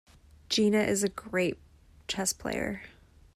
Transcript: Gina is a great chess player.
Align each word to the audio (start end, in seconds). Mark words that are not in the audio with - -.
Gina 0.49 0.79
is 0.79 1.03
a 1.03 1.09
great 1.09 1.59
chess 2.07 2.33
player. 2.33 2.81